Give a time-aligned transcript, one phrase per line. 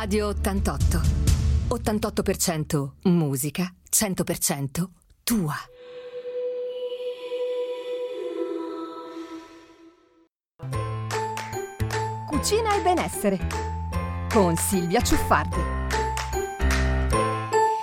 [0.00, 1.02] Radio 88.
[1.68, 4.88] 88% musica, 100%
[5.22, 5.54] tua.
[12.26, 13.46] Cucina e benessere
[14.32, 15.79] con Silvia Ciuffardi.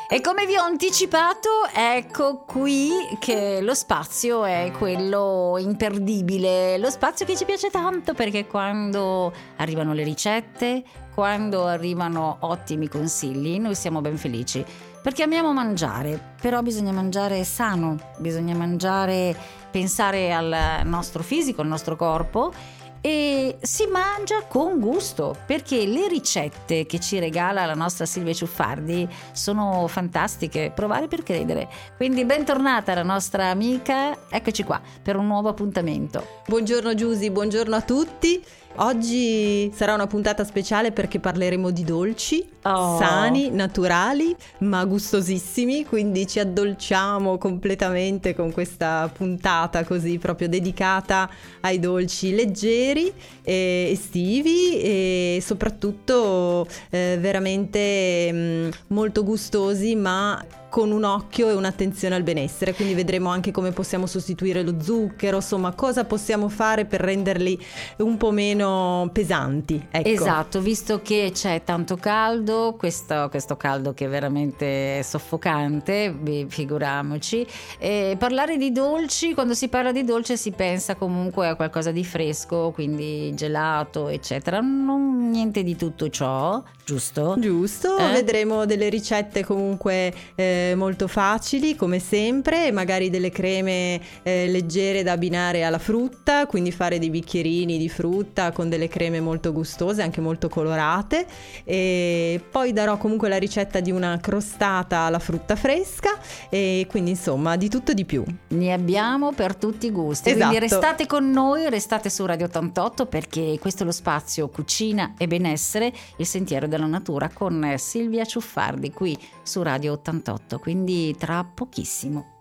[0.10, 7.26] E come vi ho anticipato, ecco qui che lo spazio è quello imperdibile, lo spazio
[7.26, 10.82] che ci piace tanto perché quando arrivano le ricette,
[11.14, 14.64] quando arrivano ottimi consigli, noi siamo ben felici.
[15.04, 19.36] Perché amiamo mangiare, però bisogna mangiare sano, bisogna mangiare,
[19.70, 22.54] pensare al nostro fisico, al nostro corpo
[23.02, 29.08] e si mangia con gusto perché le ricette che ci regala la nostra Silvia Ciuffardi
[29.32, 31.70] sono fantastiche, provare per credere.
[31.96, 36.42] Quindi bentornata la nostra amica, eccoci qua per un nuovo appuntamento.
[36.48, 38.44] Buongiorno Giusy, buongiorno a tutti.
[38.80, 43.00] Oggi sarà una puntata speciale perché parleremo di dolci, oh.
[43.00, 51.28] sani, naturali, ma gustosissimi, quindi ci addolciamo completamente con questa puntata così proprio dedicata
[51.62, 53.12] ai dolci leggeri,
[53.42, 60.40] e estivi e soprattutto eh, veramente mh, mm, molto gustosi, ma
[60.70, 65.38] con un occhio e un'attenzione al benessere, quindi vedremo anche come possiamo sostituire lo zucchero,
[65.38, 67.58] insomma cosa possiamo fare per renderli
[67.98, 69.88] un po' meno pesanti.
[69.90, 70.08] Ecco.
[70.08, 77.48] Esatto, visto che c'è tanto caldo, questo, questo caldo che è veramente soffocante, figuriamoci,
[77.80, 82.04] e parlare di dolci, quando si parla di dolce si pensa comunque a qualcosa di
[82.04, 87.36] fresco, quindi gelato, eccetera, non niente di tutto ciò, giusto?
[87.40, 88.12] Giusto, eh?
[88.12, 90.14] vedremo delle ricette comunque...
[90.36, 96.72] Eh, molto facili come sempre, magari delle creme eh, leggere da abbinare alla frutta, quindi
[96.72, 101.26] fare dei bicchierini di frutta con delle creme molto gustose, anche molto colorate.
[101.64, 106.18] E poi darò comunque la ricetta di una crostata alla frutta fresca
[106.50, 108.24] e quindi insomma di tutto di più.
[108.50, 110.48] Ne abbiamo per tutti i gusti, esatto.
[110.48, 115.28] quindi restate con noi, restate su Radio 88 perché questo è lo spazio cucina e
[115.28, 121.44] benessere, il sentiero della natura con Silvia Ciuffardi qui su Radio 88 tutto, quindi tra
[121.44, 122.36] pochissimo.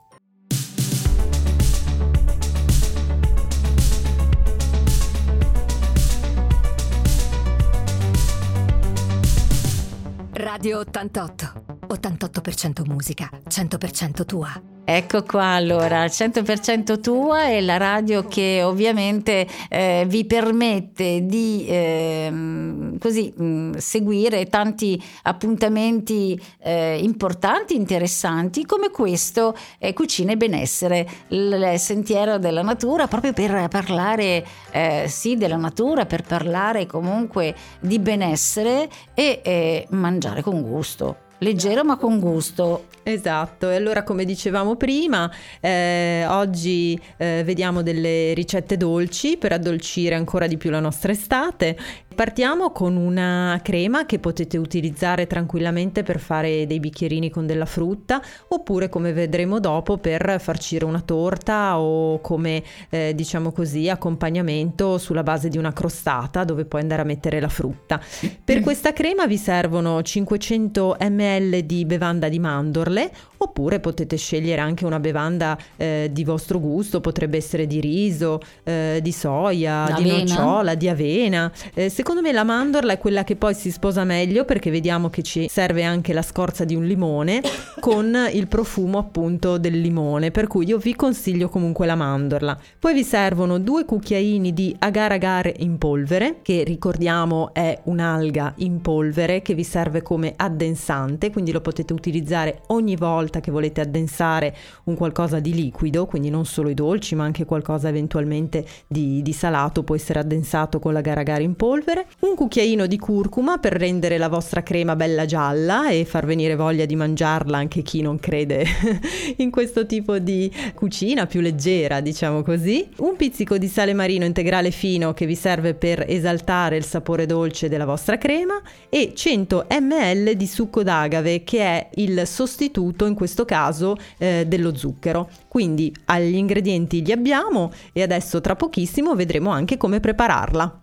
[10.33, 11.65] Radio 88.
[11.89, 14.76] 88% musica, 100% tua.
[14.89, 22.97] Ecco qua allora, 100% tua è la radio che ovviamente eh, vi permette di eh,
[23.01, 31.05] così, mh, mm, seguire tanti appuntamenti eh, importanti, interessanti come questo eh, Cucina e Benessere,
[31.31, 37.99] il sentiero della natura, proprio per parlare eh, sì della natura, per parlare comunque di
[37.99, 42.85] benessere e eh, mangiare con gusto leggero ma con gusto.
[43.09, 45.31] Esatto, e allora come dicevamo prima,
[45.61, 51.77] eh, oggi eh, vediamo delle ricette dolci per addolcire ancora di più la nostra estate
[52.17, 58.23] Partiamo con una crema che potete utilizzare tranquillamente per fare dei bicchierini con della frutta
[58.49, 65.23] oppure come vedremo dopo per farcire una torta o come eh, diciamo così accompagnamento sulla
[65.23, 68.01] base di una crostata dove puoi andare a mettere la frutta.
[68.43, 74.61] Per questa crema vi servono 500 ml di bevanda di mandorle darle oppure potete scegliere
[74.61, 79.99] anche una bevanda eh, di vostro gusto, potrebbe essere di riso, eh, di soia, L'avena.
[79.99, 81.53] di nocciola, di avena.
[81.75, 85.23] Eh, Secondo me la mandorla è quella che poi si sposa meglio perché vediamo che
[85.23, 87.43] ci serve anche la scorza di un limone
[87.81, 92.59] con il profumo appunto del limone, per cui io vi consiglio comunque la mandorla.
[92.79, 98.81] Poi vi servono due cucchiaini di agar agar in polvere, che ricordiamo è un'alga in
[98.81, 104.55] polvere che vi serve come addensante, quindi lo potete utilizzare ogni volta che volete addensare
[104.85, 109.33] un qualcosa di liquido, quindi non solo i dolci ma anche qualcosa eventualmente di, di
[109.33, 114.19] salato può essere addensato con l'agar agar in polvere, un cucchiaino di curcuma per rendere
[114.19, 118.65] la vostra crema bella gialla e far venire voglia di mangiarla anche chi non crede
[119.39, 124.71] in questo tipo di cucina più leggera, diciamo così, un pizzico di sale marino integrale
[124.71, 130.35] fino che vi serve per esaltare il sapore dolce della vostra crema e 100 ml
[130.35, 135.29] di succo d'agave che è il sostituto in questo caso eh, dello zucchero.
[135.49, 140.83] Quindi agli ingredienti li abbiamo e adesso tra pochissimo vedremo anche come prepararla.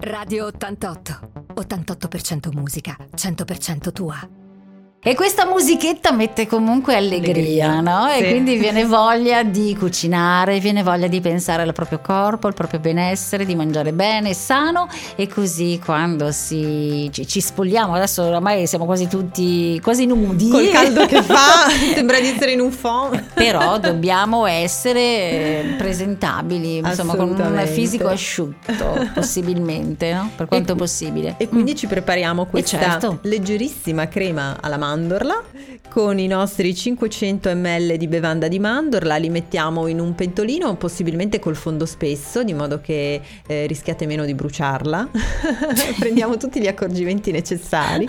[0.00, 1.20] Radio 88.
[1.54, 4.37] 88% musica, 100% tua.
[5.00, 8.08] E questa musichetta mette comunque allegria, Allegria, no?
[8.10, 8.18] sì.
[8.18, 12.80] E quindi viene voglia di cucinare, viene voglia di pensare al proprio corpo, al proprio
[12.80, 18.86] benessere, di mangiare bene, sano e così quando si, ci, ci spogliamo, adesso ormai siamo
[18.86, 20.48] quasi tutti quasi nudi.
[20.48, 23.24] Col caldo che fa, sembra di essere in un phon.
[23.34, 30.28] Però dobbiamo essere eh, presentabili, insomma, con un fisico asciutto, possibilmente, no?
[30.34, 31.34] Per quanto E- possibile.
[31.38, 33.20] E quindi ci prepariamo questa certo.
[33.22, 35.44] leggerissima crema alla mandorla
[35.90, 41.38] con i nostri 500 ml di bevanda di mandorla, li mettiamo in un pentolino possibilmente
[41.38, 45.08] col fondo spesso di modo che eh, rischiate meno di bruciarla.
[45.98, 48.06] Prendiamo tutti gli accorgimenti necessari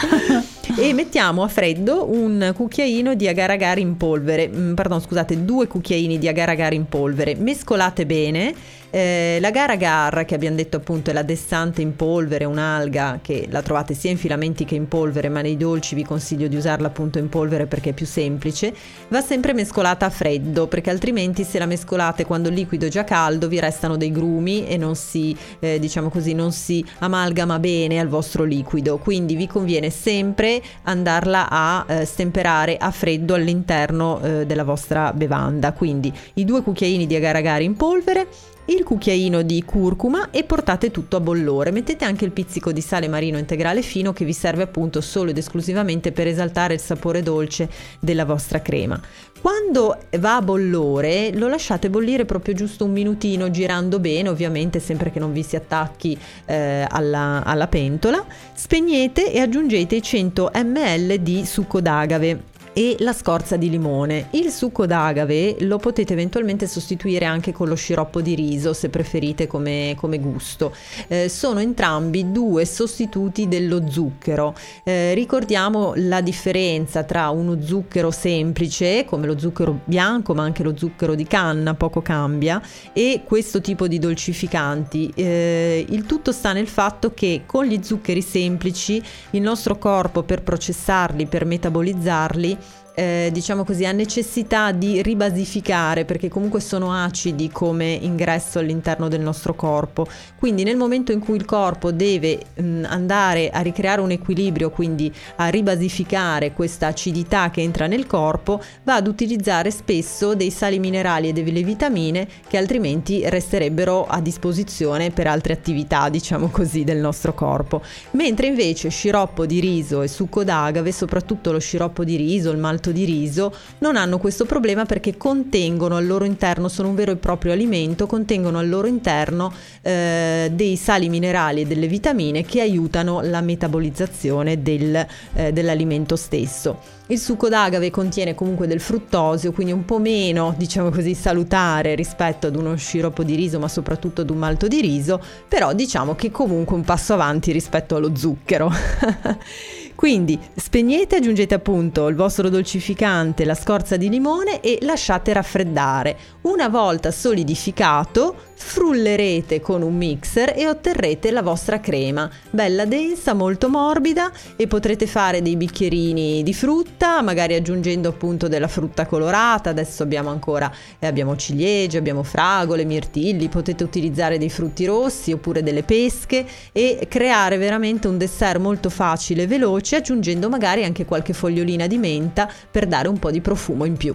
[0.78, 5.68] e mettiamo a freddo un cucchiaino di agar agar in polvere, mm, pardon scusate due
[5.68, 8.78] cucchiaini di agar agar in polvere, mescolate bene.
[8.91, 13.62] Eh, l'agar agar che abbiamo detto appunto è la dessante in polvere, un'alga che la
[13.62, 17.19] trovate sia in filamenti che in polvere, ma nei dolci vi consiglio di usarla appunto
[17.19, 18.74] in polvere perché è più semplice,
[19.09, 23.03] va sempre mescolata a freddo perché altrimenti se la mescolate quando il liquido è già
[23.03, 28.00] caldo vi restano dei grumi e non si, eh, diciamo così, non si amalgama bene
[28.00, 34.45] al vostro liquido, quindi vi conviene sempre andarla a eh, stemperare a freddo all'interno eh,
[34.47, 38.27] della vostra bevanda, quindi i due cucchiaini di agar agar in polvere
[38.69, 41.71] il cucchiaino di curcuma e portate tutto a bollore.
[41.71, 45.38] Mettete anche il pizzico di sale marino integrale fino che vi serve appunto solo ed
[45.38, 47.69] esclusivamente per esaltare il sapore dolce
[48.00, 49.01] della vostra crema.
[49.42, 55.12] Quando va a bollore lo lasciate bollire proprio giusto un minutino girando bene, ovviamente sempre
[55.12, 58.24] che non vi si attacchi eh, alla, alla pentola.
[58.54, 64.27] Spegnete e aggiungete i 100 ml di succo d'agave e la scorza di limone.
[64.31, 69.48] Il succo d'agave lo potete eventualmente sostituire anche con lo sciroppo di riso se preferite
[69.48, 70.74] come, come gusto.
[71.07, 74.56] Eh, sono entrambi due sostituti dello zucchero.
[74.83, 80.75] Eh, ricordiamo la differenza tra uno zucchero semplice come lo zucchero bianco ma anche lo
[80.77, 82.62] zucchero di canna, poco cambia,
[82.94, 85.12] e questo tipo di dolcificanti.
[85.15, 89.01] Eh, il tutto sta nel fatto che con gli zuccheri semplici
[89.31, 92.57] il nostro corpo per processarli, per metabolizzarli,
[93.00, 99.22] eh, diciamo così, ha necessità di ribasificare perché comunque sono acidi come ingresso all'interno del
[99.22, 100.06] nostro corpo.
[100.38, 105.13] Quindi nel momento in cui il corpo deve mh, andare a ricreare un equilibrio, quindi
[105.38, 111.30] a ribasificare questa acidità che entra nel corpo, va ad utilizzare spesso dei sali minerali
[111.30, 117.34] e delle vitamine che altrimenti resterebbero a disposizione per altre attività, diciamo così, del nostro
[117.34, 117.81] corpo.
[118.12, 122.88] Mentre invece sciroppo di riso e succo d'agave, soprattutto lo sciroppo di riso, il malto
[122.91, 127.15] di riso, non hanno questo problema perché contengono al loro interno, sono un vero e
[127.15, 133.21] proprio alimento, contengono al loro interno eh, dei sali minerali e delle vitamine che aiutano
[133.21, 136.97] la metabolizzazione del, eh, dell'alimento stesso.
[137.12, 142.45] Il succo d'agave contiene comunque del fruttosio, quindi un po' meno, diciamo così, salutare rispetto
[142.45, 146.30] ad uno sciroppo di riso, ma soprattutto ad un malto di riso, però diciamo che
[146.30, 148.71] comunque un passo avanti rispetto allo zucchero.
[150.00, 156.18] Quindi spegnete, aggiungete appunto il vostro dolcificante, la scorza di limone e lasciate raffreddare.
[156.44, 163.70] Una volta solidificato, frullerete con un mixer e otterrete la vostra crema, bella densa, molto
[163.70, 169.70] morbida e potrete fare dei bicchierini di frutta, magari aggiungendo appunto della frutta colorata.
[169.70, 175.63] Adesso abbiamo ancora eh, abbiamo ciliegie, abbiamo fragole, mirtilli, potete utilizzare dei frutti rossi oppure
[175.63, 181.34] delle pesche e creare veramente un dessert molto facile e veloce aggiungendo magari anche qualche
[181.34, 184.13] fogliolina di menta per dare un po' di profumo in più.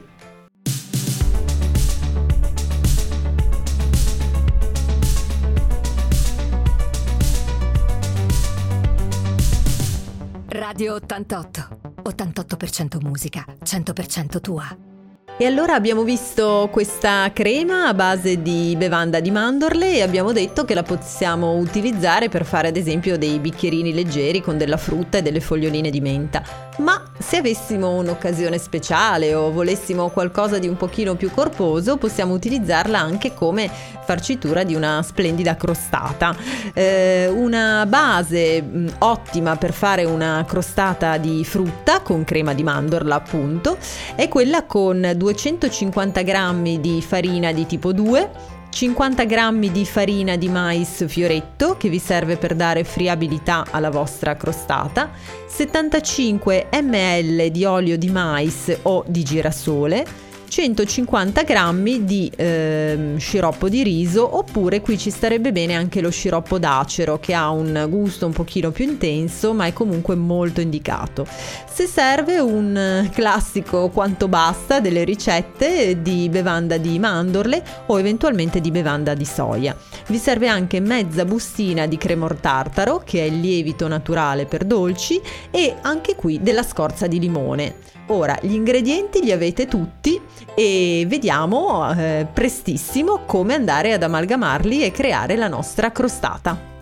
[10.56, 11.68] Radio 88.
[12.04, 14.64] 88% musica, 100% tua.
[15.36, 20.64] E allora abbiamo visto questa crema a base di bevanda di mandorle e abbiamo detto
[20.64, 25.22] che la possiamo utilizzare per fare ad esempio dei bicchierini leggeri con della frutta e
[25.22, 26.63] delle foglioline di menta.
[26.78, 32.98] Ma se avessimo un'occasione speciale o volessimo qualcosa di un pochino più corposo, possiamo utilizzarla
[32.98, 33.70] anche come
[34.04, 36.36] farcitura di una splendida crostata.
[36.72, 43.14] Eh, una base mh, ottima per fare una crostata di frutta con crema di mandorla,
[43.14, 43.78] appunto,
[44.16, 50.48] è quella con 250 g di farina di tipo 2 50 g di farina di
[50.48, 55.12] mais fioretto che vi serve per dare friabilità alla vostra crostata,
[55.46, 60.04] 75 ml di olio di mais o di girasole,
[60.54, 66.60] 150 grammi di eh, sciroppo di riso oppure qui ci starebbe bene anche lo sciroppo
[66.60, 71.26] d'acero che ha un gusto un pochino più intenso ma è comunque molto indicato.
[71.68, 78.70] Se serve un classico quanto basta delle ricette di bevanda di mandorle o eventualmente di
[78.70, 79.76] bevanda di soia.
[80.06, 85.20] Vi serve anche mezza bustina di cremor tartaro che è il lievito naturale per dolci
[85.50, 87.92] e anche qui della scorza di limone.
[88.08, 90.20] Ora, gli ingredienti li avete tutti
[90.54, 96.72] e vediamo eh, prestissimo come andare ad amalgamarli e creare la nostra crostata.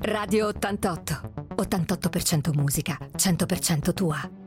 [0.00, 1.44] Radio 88.
[1.56, 4.45] 88% musica, 100% tua.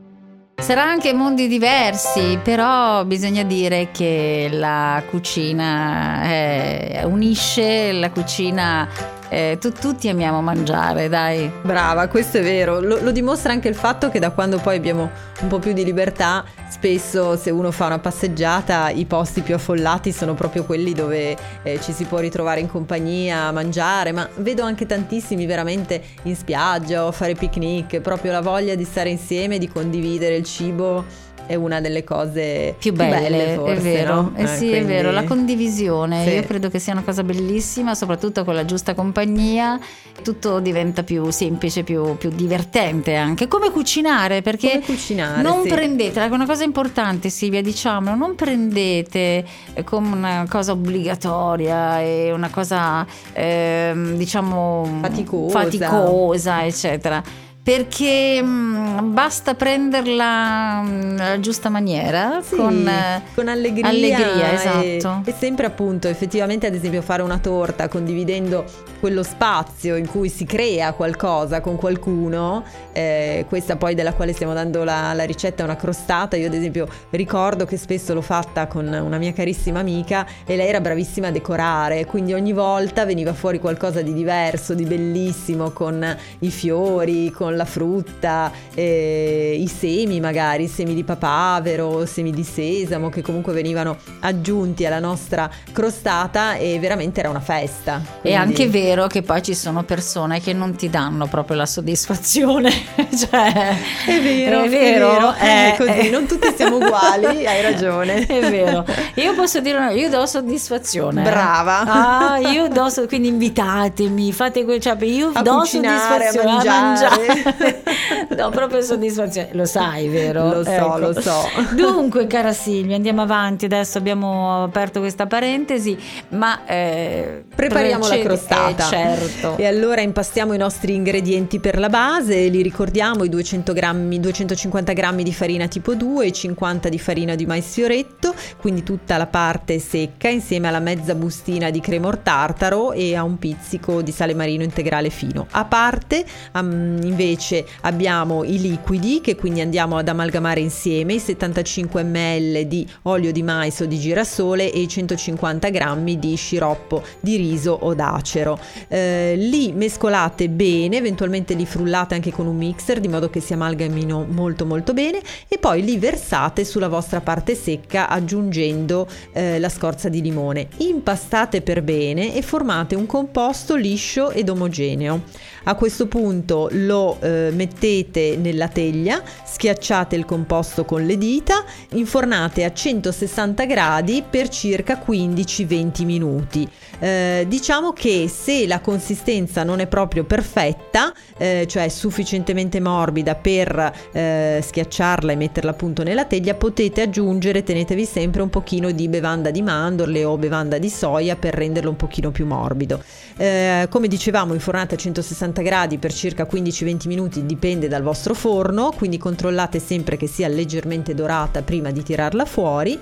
[0.60, 8.86] Sarà anche mondi diversi, però bisogna dire che la cucina eh, unisce, la cucina
[9.30, 11.48] eh, tu, tutti amiamo mangiare, dai.
[11.62, 12.80] Brava, questo è vero.
[12.80, 15.08] Lo, lo, dimostra anche il fatto che da quando poi abbiamo
[15.40, 20.10] un po' più di libertà, spesso se uno fa una passeggiata, i posti più affollati
[20.10, 24.64] sono proprio quelli dove eh, ci si può ritrovare in compagnia, a mangiare, ma vedo
[24.64, 29.58] anche tantissimi veramente in spiaggia o a fare picnic, proprio la voglia di stare insieme,
[29.58, 34.14] di condividere il cibo è una delle cose più belle, più belle forse, è vero.
[34.14, 34.32] No?
[34.36, 34.76] Eh, eh, sì, quindi...
[34.76, 36.30] è vero, la condivisione, sì.
[36.34, 39.76] io credo che sia una cosa bellissima, soprattutto con la giusta compagnia,
[40.22, 43.48] tutto diventa più semplice, più, più divertente anche.
[43.48, 45.70] Come cucinare, perché come cucinare, non sì.
[45.70, 49.44] prendete, una cosa importante Silvia, diciamo, non prendete
[49.82, 59.12] come una cosa obbligatoria e una cosa eh, diciamo faticosa, faticosa eccetera perché mh, mm,
[59.12, 61.00] basta prenderla mm,
[61.30, 62.90] nella giusta maniera sì, con,
[63.34, 65.22] con, allegria, allegria esatto.
[65.26, 68.64] e, e, sempre appunto effettivamente ad esempio fare una torta condividendo
[68.98, 74.54] quello spazio in cui si crea qualcosa con qualcuno eh, questa poi della quale stiamo
[74.54, 78.66] dando la, la ricetta è una crostata io ad esempio ricordo che spesso l'ho fatta
[78.68, 83.34] con una mia carissima amica e lei era bravissima a decorare quindi ogni volta veniva
[83.34, 89.66] fuori qualcosa di diverso di bellissimo con i fiori con con la frutta, eh, i
[89.66, 96.54] semi magari, semi di papavero, semi di sesamo che comunque venivano aggiunti alla nostra crostata
[96.54, 98.00] e veramente era una festa.
[98.20, 98.38] Quindi...
[98.38, 102.70] È anche vero che poi ci sono persone che non ti danno proprio la soddisfazione.
[103.16, 103.76] cioè,
[104.06, 105.32] è vero, è vero, è, vero.
[105.34, 106.10] è così, eh.
[106.10, 108.26] non tutti siamo uguali, hai ragione.
[108.26, 108.84] È vero.
[109.16, 111.22] Io posso dire, una, io do soddisfazione.
[111.22, 111.80] Brava.
[111.80, 116.76] Ah, io do, quindi invitatemi, fate quel, cioè, io a do cucinare, soddisfazione a mangiare.
[116.76, 117.39] A mangiare.
[118.36, 119.50] no, proprio soddisfazione.
[119.52, 120.48] Lo sai, vero?
[120.48, 120.98] Lo so, ecco.
[120.98, 121.48] lo so.
[121.74, 123.64] Dunque, cara Silvia, andiamo avanti.
[123.64, 125.98] Adesso abbiamo aperto questa parentesi,
[126.30, 128.86] ma eh, prepariamo la crostata.
[128.86, 129.56] Eh, certo.
[129.56, 132.48] E allora impastiamo i nostri ingredienti per la base.
[132.48, 137.34] Li ricordiamo: i 200 grammi, 250 grammi di farina tipo 2 e 50 di farina
[137.34, 142.92] di mais fioretto, quindi tutta la parte secca insieme alla mezza bustina di cremor tartaro
[142.92, 145.46] e a un pizzico di sale marino integrale fino.
[145.50, 151.18] A parte, um, invece invece abbiamo i liquidi che quindi andiamo ad amalgamare insieme, i
[151.20, 157.02] 75 ml di olio di mais o di girasole e i 150 g di sciroppo
[157.20, 158.58] di riso o d'acero.
[158.88, 163.52] Eh, li mescolate bene, eventualmente li frullate anche con un mixer di modo che si
[163.52, 169.68] amalgamino molto molto bene e poi li versate sulla vostra parte secca aggiungendo eh, la
[169.68, 170.68] scorza di limone.
[170.78, 175.22] Impastate per bene e formate un composto liscio ed omogeneo.
[175.64, 182.64] A questo punto lo eh, mettete nella teglia, schiacciate il composto con le dita, infornate
[182.64, 186.66] a 160 gradi per circa 15-20 minuti.
[186.98, 193.92] Eh, diciamo che se la consistenza non è proprio perfetta, eh, cioè sufficientemente morbida per
[194.12, 199.50] eh, schiacciarla e metterla appunto nella teglia, potete aggiungere, tenetevi sempre un pochino di bevanda
[199.50, 203.02] di mandorle o bevanda di soia per renderlo un pochino più morbido.
[203.36, 208.34] Eh, come dicevamo, infornate a 160 180 gradi per circa 15-20 minuti, dipende dal vostro
[208.34, 212.98] forno, quindi controllate sempre che sia leggermente dorata prima di tirarla fuori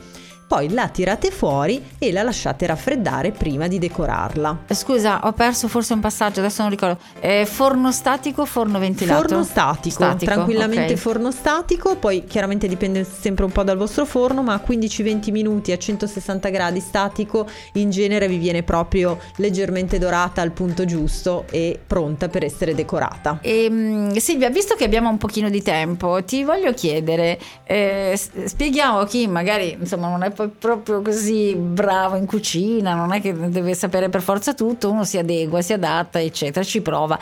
[0.49, 4.64] poi la tirate fuori e la lasciate raffreddare prima di decorarla.
[4.71, 6.99] Scusa, ho perso forse un passaggio, adesso non ricordo.
[7.21, 9.28] Eh, forno statico forno ventilato?
[9.28, 10.97] Forno statico, statico tranquillamente okay.
[10.97, 15.76] forno statico, poi chiaramente dipende sempre un po' dal vostro forno, ma 15-20 minuti a
[15.76, 22.28] 160 gradi statico in genere vi viene proprio leggermente dorata al punto giusto e pronta
[22.28, 23.40] per essere decorata.
[23.43, 29.00] E, ehm, Silvia, visto che abbiamo un pochino di tempo, ti voglio chiedere, eh, spieghiamo
[29.00, 33.75] a chi magari insomma non è proprio così bravo in cucina, non è che deve
[33.75, 37.18] sapere per forza tutto, uno si adegua, si adatta, eccetera, ci prova.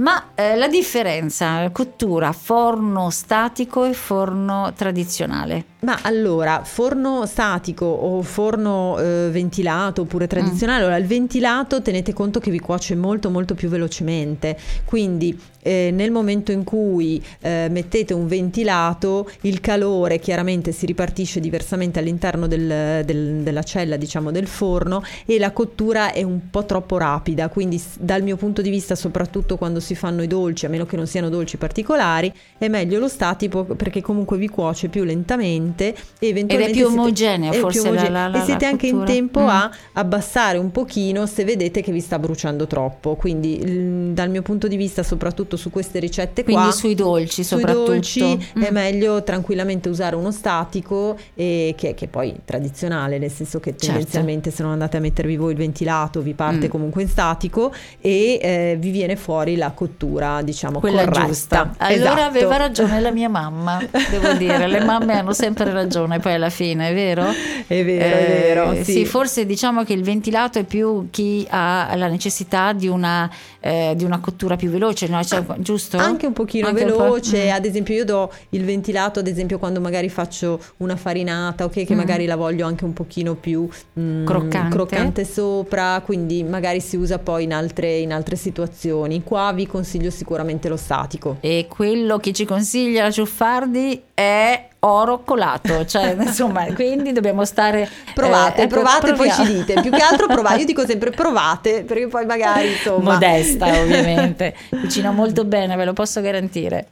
[0.00, 5.64] Ma eh, la differenza, cottura, forno statico e forno tradizionale?
[5.80, 10.28] Ma allora, forno statico o forno eh, ventilato oppure Mm.
[10.28, 15.90] tradizionale, allora il ventilato tenete conto che vi cuoce molto molto più velocemente, quindi eh,
[15.92, 22.46] nel momento in cui eh, mettete un ventilato il calore chiaramente si ripartisce diversamente all'interno
[22.46, 27.48] del- del- della cella diciamo del forno e la cottura è un po' troppo rapida,
[27.48, 30.96] quindi dal mio punto di vista soprattutto quando si fanno i dolci, a meno che
[30.96, 36.28] non siano dolci particolari, è meglio lo statico perché comunque vi cuoce più lentamente e
[36.28, 38.12] eventualmente più siete- omogeneo, è più forse, la- omogeneo.
[38.12, 39.48] la- la- e siete la anche in tempo Mm.
[39.48, 43.14] a abbassare un pochino se vedete che vi sta bruciando troppo.
[43.16, 47.58] Quindi dal mio punto di vista, soprattutto su queste ricette Quindi qua, sui dolci sui
[47.58, 47.92] soprattutto.
[47.92, 48.72] dolci è Mm.
[48.74, 53.86] meglio tranquillamente usare uno statico e che, che poi è tradizionale, nel senso che Certo.
[53.86, 56.70] tendenzialmente se non andate a mettervi voi il ventilato vi parte Mm.
[56.70, 61.26] comunque in statico e eh, vi viene fuori la cottura, diciamo, Quella corretta.
[61.26, 61.74] giusta.
[61.76, 62.20] Allora Esatto.
[62.22, 63.78] aveva ragione la mia mamma,
[64.10, 67.26] devo dire, le mamme hanno sempre ragione poi alla fine, è vero?
[67.64, 68.82] È vero, è Eh, vero.
[68.82, 69.04] sì.
[69.04, 73.30] forse diciamo che il ventilato è più chi ha la necessità di una,
[73.60, 75.22] eh, di una cottura più veloce, no?
[75.22, 75.96] Cioè, giusto?
[75.96, 77.54] Anche un pochino Anche un po', veloce, mm.
[77.54, 81.94] ad esempio io do il ventilato, ad esempio quando magari faccio una farinata, ok, che
[81.94, 81.96] Mm.
[81.96, 83.68] magari la voglio anche un pochino più
[84.00, 84.74] mm, Croccante.
[84.74, 89.22] croccante sopra, quindi magari si usa poi in altre, in altre situazioni.
[89.22, 91.36] Qua vi consiglio sicuramente lo statico.
[91.40, 97.88] E quello che ci consiglia la Ciuffardi è oro colato, cioè insomma, quindi dobbiamo stare
[98.14, 99.44] Provate, eh, ecco, provate e poi proviamo.
[99.44, 99.80] ci dite.
[99.80, 103.12] Più che altro provate, io dico sempre provate, perché poi magari insomma...
[103.12, 106.86] modesta ovviamente, cucina molto bene, ve lo posso garantire.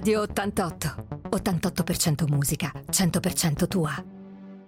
[0.00, 0.94] Radio 88.
[1.28, 4.02] 88% musica, 100% tua.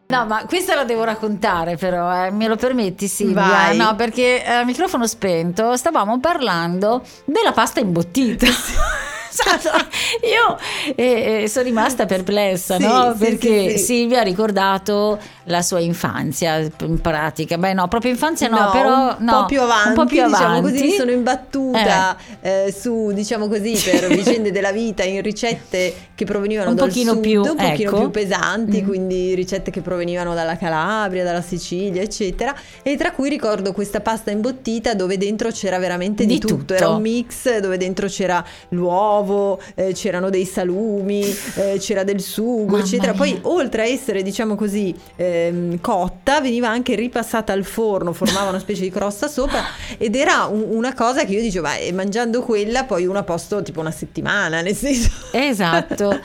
[0.08, 2.30] No, ma questa la devo raccontare però, eh.
[2.30, 3.46] me lo permetti Silvia?
[3.46, 3.76] Vai.
[3.78, 8.44] No, perché eh, a microfono spento stavamo parlando della pasta imbottita.
[10.22, 10.58] Io
[10.94, 13.12] eh, eh, sono rimasta perplessa, Sì, no?
[13.12, 13.84] sì, Perché sì, sì.
[13.84, 17.58] Silvia ha ricordato la sua infanzia in pratica.
[17.58, 20.24] Beh, no, proprio infanzia no, No, però un no, po' più avanti, un po' più
[20.24, 20.70] diciamo avanti.
[20.72, 26.24] così, mi sono imbattuta eh, su, diciamo così, per vicende della vita in ricette che
[26.24, 27.98] provenivano Un dal pochino sud, più, un pochino ecco.
[27.98, 28.86] più pesanti, Mm.
[28.86, 34.30] quindi ricette che provenivano dalla Calabria, dalla Sicilia, eccetera, e tra cui ricordo questa pasta
[34.30, 36.54] imbottita dove dentro c'era veramente di, Di tutto.
[36.56, 36.74] tutto.
[36.74, 41.24] era un mix dove dentro c'era l'uovo, eh, c'erano dei salumi,
[41.56, 43.12] eh, c'era del sugo, Mamma eccetera.
[43.12, 43.40] Poi mia.
[43.44, 44.94] oltre a essere, diciamo così,
[45.32, 49.62] ehm, cotta, veniva anche ripassata al forno, formava una specie di crosta sopra
[49.98, 53.22] ed era un- una cosa che io dicevo, ma eh, mangiando quella poi uno a
[53.22, 55.10] posto tipo una settimana, nel senso...
[55.32, 56.18] Esatto.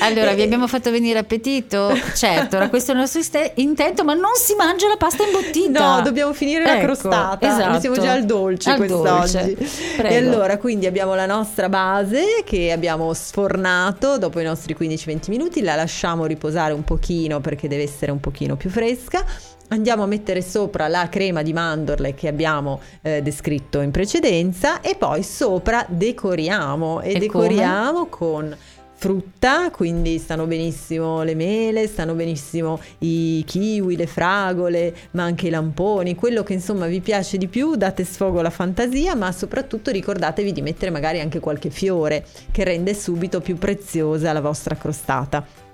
[0.00, 1.92] Allora, vi Eh, abbiamo fatto venire appetito?
[2.14, 5.96] Certo, era questo il nostro iste- intento, ma non si mangia la pasta imbottita.
[5.96, 7.46] No, dobbiamo finire la Ecco, crostata.
[7.46, 7.70] esatto.
[7.70, 9.54] Noi siamo già al dolce Al quest'oggi.
[9.54, 9.56] dolce.
[10.02, 15.62] E allora, quindi abbiamo la nostra base che abbiamo sfornato dopo i nostri 15-20 minuti,
[15.62, 19.24] la lasciamo riposare un pochino perché deve essere un pochino più fresca.
[19.68, 24.94] Andiamo a mettere sopra la crema di mandorle che abbiamo eh, descritto in precedenza e
[24.94, 28.56] poi sopra decoriamo e, E decoriamo con
[28.98, 35.50] frutta, quindi stanno benissimo le mele, stanno benissimo i kiwi, le fragole, ma anche i
[35.50, 40.52] lamponi, quello che insomma vi piace di più, date sfogo alla fantasia, ma soprattutto ricordatevi
[40.52, 45.65] di mettere magari anche qualche fiore che rende subito più preziosa la vostra crostata.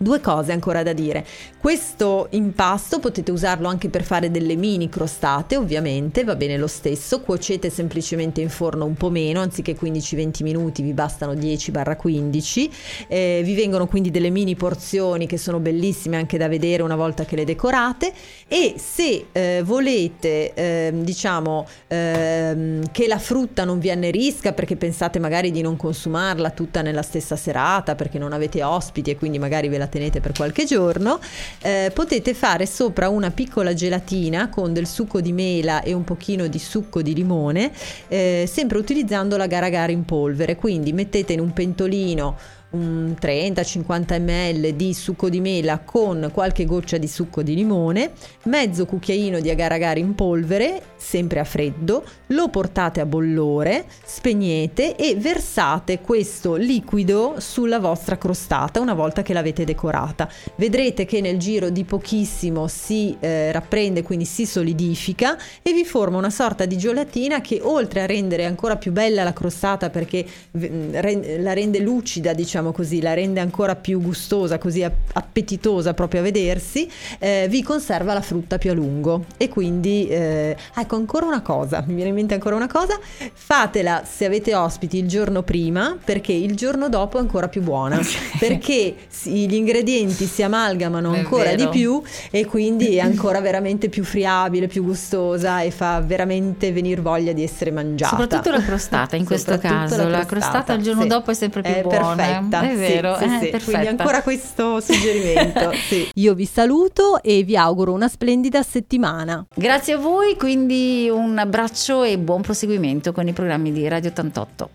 [0.00, 1.26] Due cose ancora da dire.
[1.58, 7.20] Questo impasto potete usarlo anche per fare delle mini crostate, ovviamente, va bene lo stesso.
[7.20, 12.70] Cuocete semplicemente in forno un po' meno, anziché 15-20 minuti, vi bastano 10-15.
[13.08, 17.24] Eh, vi vengono quindi delle mini porzioni che sono bellissime anche da vedere una volta
[17.24, 18.12] che le decorate.
[18.46, 25.18] E se eh, volete, ehm, diciamo, ehm, che la frutta non vi annerisca perché pensate
[25.18, 29.68] magari di non consumarla tutta nella stessa serata perché non avete ospiti e quindi magari
[29.68, 31.18] ve la tenete per qualche giorno,
[31.62, 36.46] eh, potete fare sopra una piccola gelatina con del succo di mela e un pochino
[36.46, 37.72] di succo di limone,
[38.08, 40.56] eh, sempre utilizzando la gara in polvere.
[40.56, 42.36] Quindi mettete in un pentolino
[42.70, 48.12] un 30-50 ml di succo di mela con qualche goccia di succo di limone,
[48.44, 54.96] mezzo cucchiaino di agar agar in polvere sempre a freddo, lo portate a bollore, spegnete
[54.96, 60.28] e versate questo liquido sulla vostra crostata una volta che l'avete decorata.
[60.56, 66.18] Vedrete che nel giro di pochissimo si eh, rapprende, quindi si solidifica e vi forma
[66.18, 71.52] una sorta di gelatina che oltre a rendere ancora più bella la crostata perché la
[71.52, 77.46] rende lucida, diciamo così, la rende ancora più gustosa, così appetitosa proprio a vedersi, eh,
[77.48, 80.56] vi conserva la frutta più a lungo e quindi eh,
[80.88, 82.98] ecco ancora una cosa, mi viene in mente ancora una cosa,
[83.34, 88.00] fatela se avete ospiti il giorno prima perché il giorno dopo è ancora più buona
[88.38, 94.66] perché gli ingredienti si amalgamano ancora di più e quindi è ancora veramente più friabile,
[94.66, 98.16] più gustosa e fa veramente venire voglia di essere mangiata.
[98.16, 101.08] Soprattutto la crostata in questo caso, la, la crostata il giorno sì.
[101.08, 102.14] dopo è sempre più è buona.
[102.14, 103.64] Perfetta, è vero, sì, è sì, perfetta.
[103.64, 105.70] Quindi ancora questo suggerimento.
[106.14, 109.44] Io vi saluto e vi auguro una splendida settimana.
[109.54, 110.77] Grazie a voi, quindi
[111.10, 114.70] un abbraccio e buon proseguimento con i programmi di Radio 88.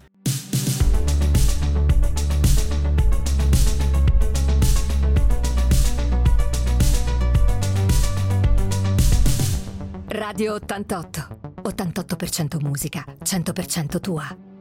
[10.07, 11.27] Radio 88.
[11.63, 14.52] 88% musica, 100% tua.